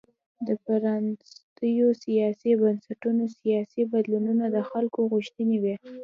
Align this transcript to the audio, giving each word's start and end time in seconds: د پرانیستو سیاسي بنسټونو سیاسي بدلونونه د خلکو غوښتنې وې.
د 0.47 0.49
پرانیستو 0.63 1.85
سیاسي 2.03 2.51
بنسټونو 2.61 3.23
سیاسي 3.39 3.81
بدلونونه 3.93 4.45
د 4.55 4.57
خلکو 4.69 4.99
غوښتنې 5.11 5.57
وې. 5.63 5.75